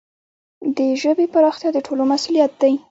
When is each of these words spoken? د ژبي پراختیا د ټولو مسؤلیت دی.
د 0.75 0.79
ژبي 1.01 1.25
پراختیا 1.33 1.69
د 1.73 1.77
ټولو 1.87 2.03
مسؤلیت 2.13 2.51
دی. 2.61 2.73